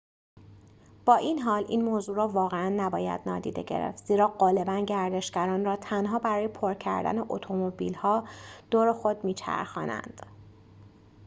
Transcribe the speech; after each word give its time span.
با 1.05 1.15
این‌حال 1.15 1.65
این 1.69 1.85
موضوع 1.85 2.15
را 2.15 2.27
واقعاً 2.27 2.69
نباید 2.69 3.21
نادیده 3.25 3.63
گرفت 3.63 4.05
زیرا 4.05 4.27
غالباً 4.27 4.79
گردشگران 4.79 5.65
را 5.65 5.75
تنها 5.75 6.19
برای 6.19 6.47
پر 6.47 6.73
کردن 6.73 7.15
اتومبیل‌ها 7.29 8.27
دور 8.71 8.93
خود 8.93 9.23
می‌چرخانند 9.23 10.25